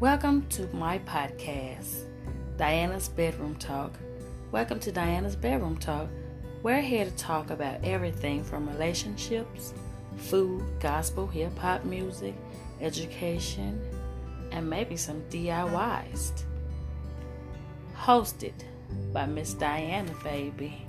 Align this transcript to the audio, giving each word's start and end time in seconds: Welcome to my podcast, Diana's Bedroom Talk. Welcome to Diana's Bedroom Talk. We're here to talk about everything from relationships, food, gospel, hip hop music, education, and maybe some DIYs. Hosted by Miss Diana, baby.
Welcome 0.00 0.46
to 0.52 0.66
my 0.74 0.98
podcast, 1.00 2.06
Diana's 2.56 3.10
Bedroom 3.10 3.54
Talk. 3.56 3.98
Welcome 4.50 4.80
to 4.80 4.90
Diana's 4.90 5.36
Bedroom 5.36 5.76
Talk. 5.76 6.08
We're 6.62 6.80
here 6.80 7.04
to 7.04 7.10
talk 7.16 7.50
about 7.50 7.84
everything 7.84 8.42
from 8.42 8.66
relationships, 8.66 9.74
food, 10.16 10.64
gospel, 10.80 11.26
hip 11.26 11.54
hop 11.58 11.84
music, 11.84 12.34
education, 12.80 13.78
and 14.52 14.70
maybe 14.70 14.96
some 14.96 15.20
DIYs. 15.28 16.44
Hosted 17.94 18.54
by 19.12 19.26
Miss 19.26 19.52
Diana, 19.52 20.14
baby. 20.24 20.86